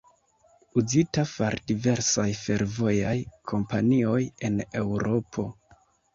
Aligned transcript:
Uzita 0.81 1.25
far 1.31 1.57
diversaj 1.71 2.25
fervojaj 2.39 3.13
kompanioj 3.53 4.19
en 4.51 4.59
Eŭropo. 4.83 5.49